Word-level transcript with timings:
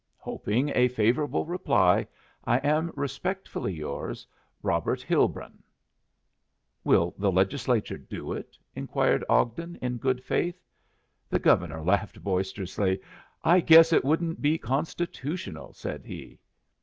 Hoping 0.17 0.71
a 0.73 0.87
favorable 0.87 1.45
reply, 1.45 2.07
"I 2.43 2.57
am, 2.65 2.91
respectfully 2.95 3.73
yours, 3.75 4.25
"Robert 4.63 4.99
Hilbrun" 5.03 5.61
"Will 6.83 7.13
the 7.19 7.31
Legislature 7.31 7.99
do 7.99 8.33
it?" 8.33 8.57
inquired 8.75 9.23
Ogden 9.29 9.75
in 9.79 9.97
good 9.97 10.23
faith. 10.23 10.59
The 11.29 11.37
Governor 11.37 11.83
laughed 11.83 12.23
boisterously. 12.23 12.99
"I 13.43 13.59
guess 13.59 13.93
it 13.93 14.03
wouldn't 14.03 14.41
be 14.41 14.57
constitutional," 14.57 15.71
said 15.71 16.03
he. 16.03 16.39